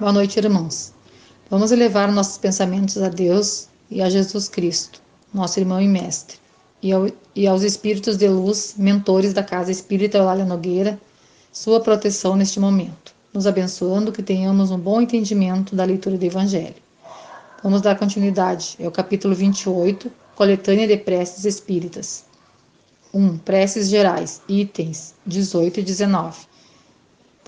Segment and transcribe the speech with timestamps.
[0.00, 0.94] Boa noite, irmãos.
[1.50, 4.98] Vamos elevar nossos pensamentos a Deus e a Jesus Cristo,
[5.30, 6.38] nosso irmão e mestre,
[6.82, 10.98] e, ao, e aos espíritos de luz, mentores da Casa Espírita Eulália Nogueira,
[11.52, 16.76] sua proteção neste momento, nos abençoando que tenhamos um bom entendimento da leitura do Evangelho.
[17.62, 22.24] Vamos dar continuidade, é o capítulo 28, Coletânea de Preces Espíritas.
[23.12, 23.36] 1.
[23.36, 26.49] Preces gerais, itens 18 e 19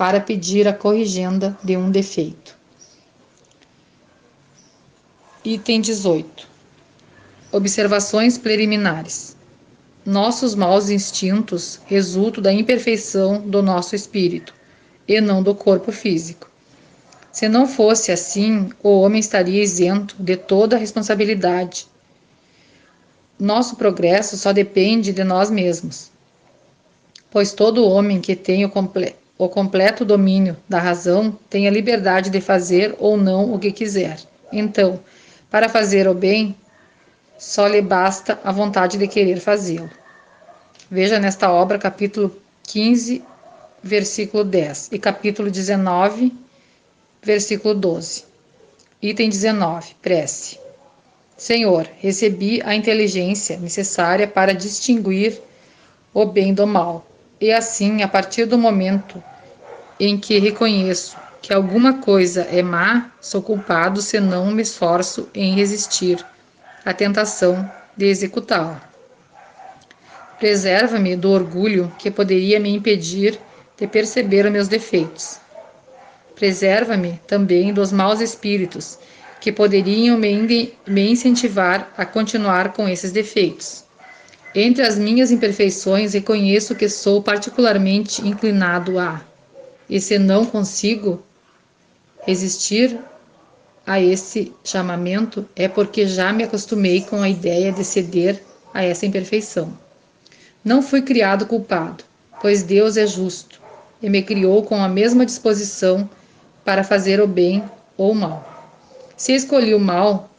[0.02, 2.58] para pedir a corrigenda de um defeito.
[5.44, 6.48] Item 18.
[7.52, 9.36] Observações preliminares.
[10.04, 14.52] Nossos maus instintos resultam da imperfeição do nosso espírito
[15.06, 16.50] e não do corpo físico.
[17.30, 21.86] Se não fosse assim, o homem estaria isento de toda responsabilidade.
[23.38, 26.10] Nosso progresso só depende de nós mesmos,
[27.30, 32.30] pois todo homem que tem o, completo o completo domínio da razão tem a liberdade
[32.30, 34.20] de fazer ou não o que quiser.
[34.52, 35.00] Então,
[35.50, 36.54] para fazer o bem,
[37.36, 39.90] só lhe basta a vontade de querer fazê-lo.
[40.88, 43.20] Veja nesta obra capítulo 15,
[43.82, 46.32] versículo 10 e capítulo 19,
[47.20, 48.24] versículo 12.
[49.02, 50.56] Item 19, prece.
[51.36, 55.40] Senhor, recebi a inteligência necessária para distinguir
[56.14, 57.04] o bem do mal.
[57.40, 59.20] E assim, a partir do momento
[60.04, 65.54] em que reconheço que alguma coisa é má, sou culpado se não me esforço em
[65.54, 66.18] resistir
[66.84, 68.82] à tentação de executá-la.
[70.40, 73.38] Preserva-me do orgulho que poderia me impedir
[73.78, 75.38] de perceber meus defeitos.
[76.34, 78.98] Preserva-me também dos maus espíritos
[79.40, 83.84] que poderiam me, me incentivar a continuar com esses defeitos.
[84.52, 89.22] Entre as minhas imperfeições, reconheço que sou particularmente inclinado a
[89.88, 91.22] e se não consigo
[92.24, 92.98] resistir
[93.86, 99.04] a esse chamamento, é porque já me acostumei com a ideia de ceder a essa
[99.04, 99.76] imperfeição.
[100.64, 102.04] Não fui criado culpado,
[102.40, 103.60] pois Deus é justo
[104.00, 106.08] e me criou com a mesma disposição
[106.64, 107.64] para fazer o bem
[107.96, 108.48] ou o mal.
[109.16, 110.30] Se escolhi o mal,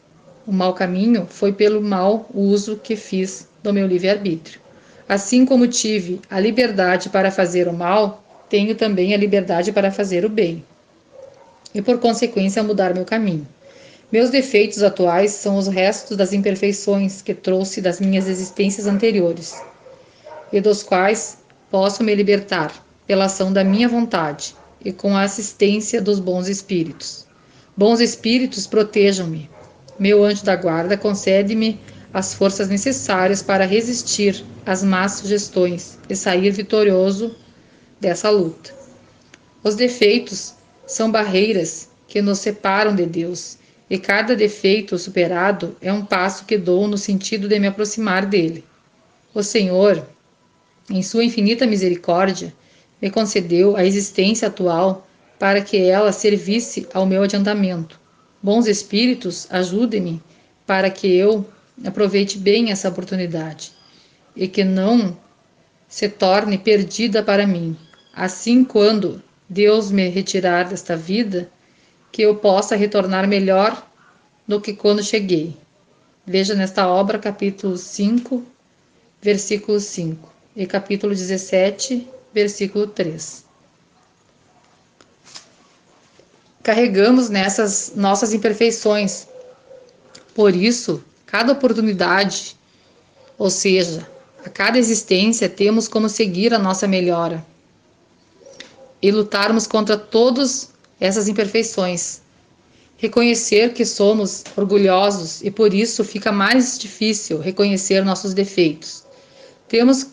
[0.46, 4.60] o mau caminho, foi pelo mau uso que fiz do meu livre-arbítrio.
[5.08, 10.24] Assim como tive a liberdade para fazer o mal, tenho também a liberdade para fazer
[10.24, 10.64] o bem
[11.74, 13.46] e, por consequência, mudar meu caminho.
[14.12, 19.60] Meus defeitos atuais são os restos das imperfeições que trouxe das minhas existências anteriores
[20.52, 21.38] e dos quais
[21.70, 22.72] posso me libertar
[23.06, 24.54] pela ação da minha vontade
[24.84, 27.26] e com a assistência dos bons espíritos.
[27.76, 29.50] Bons espíritos, protejam-me.
[29.98, 31.80] Meu anjo da guarda concede-me
[32.12, 37.34] as forças necessárias para resistir às más sugestões e sair vitorioso
[38.00, 38.74] dessa luta.
[39.62, 40.54] Os defeitos
[40.86, 46.56] são barreiras que nos separam de Deus, e cada defeito superado é um passo que
[46.56, 48.64] dou no sentido de me aproximar dele.
[49.34, 50.06] O Senhor,
[50.88, 52.54] em sua infinita misericórdia,
[53.00, 55.06] me concedeu a existência atual
[55.38, 58.00] para que ela servisse ao meu adiantamento.
[58.42, 60.22] Bons espíritos, ajudem-me
[60.66, 61.46] para que eu
[61.84, 63.72] aproveite bem essa oportunidade
[64.36, 65.16] e que não
[65.88, 67.76] se torne perdida para mim.
[68.12, 71.50] Assim, quando Deus me retirar desta vida,
[72.10, 73.86] que eu possa retornar melhor
[74.46, 75.56] do que quando cheguei.
[76.26, 78.42] Veja nesta obra capítulo 5,
[79.20, 83.44] versículo 5 e capítulo 17, versículo 3.
[86.62, 89.26] Carregamos nessas nossas imperfeições.
[90.34, 92.56] Por isso, cada oportunidade,
[93.36, 94.08] ou seja,
[94.44, 97.44] a cada existência temos como seguir a nossa melhora
[99.00, 102.20] e lutarmos contra todas essas imperfeições.
[102.98, 109.02] Reconhecer que somos orgulhosos e por isso fica mais difícil reconhecer nossos defeitos.
[109.66, 110.08] Temos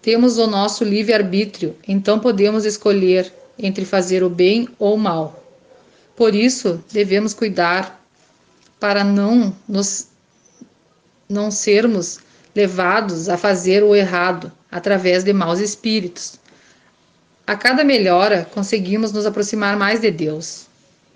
[0.00, 5.44] temos o nosso livre-arbítrio, então podemos escolher entre fazer o bem ou o mal.
[6.16, 8.04] Por isso, devemos cuidar
[8.80, 10.08] para não nos
[11.28, 12.18] não sermos
[12.54, 16.38] levados a fazer o errado através de maus espíritos.
[17.46, 20.66] A cada melhora, conseguimos nos aproximar mais de Deus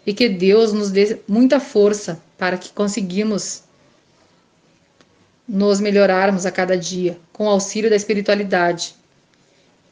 [0.05, 3.63] e que Deus nos dê muita força para que conseguimos
[5.49, 8.95] nos melhorarmos a cada dia com o auxílio da espiritualidade,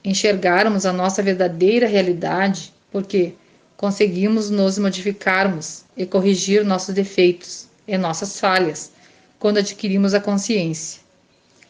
[0.04, 3.34] enxergarmos a nossa verdadeira realidade, porque
[3.76, 8.90] conseguimos nos modificarmos e corrigir nossos defeitos e nossas falhas
[9.38, 11.03] quando adquirimos a consciência.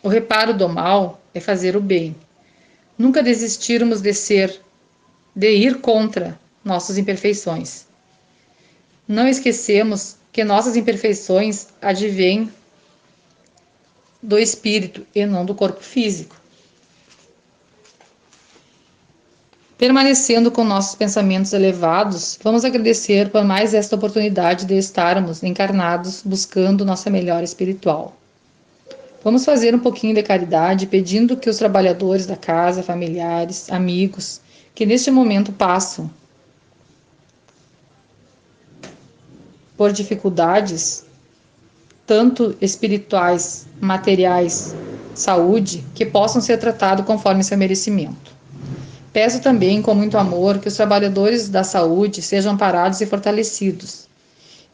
[0.05, 2.15] O reparo do mal é fazer o bem.
[2.99, 4.61] Nunca desistirmos de ser,
[5.35, 7.87] de ir contra nossas imperfeições.
[9.09, 12.53] Não esquecemos que nossas imperfeições advêm
[14.23, 16.37] do espírito e não do corpo físico.
[19.79, 26.85] Permanecendo com nossos pensamentos elevados, vamos agradecer por mais esta oportunidade de estarmos encarnados buscando
[26.85, 28.15] nossa melhora espiritual.
[29.25, 34.39] Vamos fazer um pouquinho de caridade pedindo que os trabalhadores da casa, familiares, amigos,
[34.75, 36.11] que neste momento passam
[39.79, 41.07] por dificuldades,
[42.07, 44.75] tanto espirituais, materiais,
[45.15, 48.31] saúde, que possam ser tratados conforme seu merecimento.
[49.11, 54.07] Peço também, com muito amor, que os trabalhadores da saúde sejam parados e fortalecidos,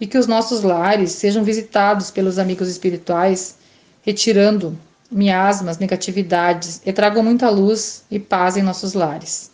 [0.00, 3.59] e que os nossos lares sejam visitados pelos amigos espirituais,
[4.02, 4.79] retirando
[5.11, 9.50] miasmas, negatividades, e tragam muita luz e paz em nossos lares.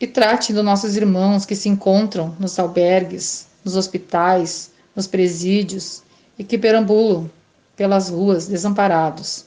[0.00, 6.02] E trate dos nossos irmãos que se encontram nos albergues, nos hospitais, nos presídios
[6.38, 7.30] e que perambulam
[7.76, 9.46] pelas ruas desamparados.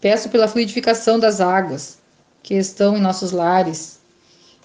[0.00, 1.98] Peço pela fluidificação das águas,
[2.42, 3.98] que estão em nossos lares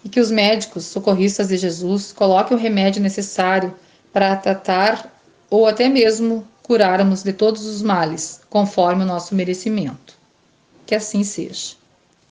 [0.03, 3.73] e que os médicos socorristas de Jesus coloquem o remédio necessário
[4.11, 5.11] para tratar
[5.49, 10.15] ou até mesmo curarmos de todos os males, conforme o nosso merecimento.
[10.85, 11.75] Que assim seja.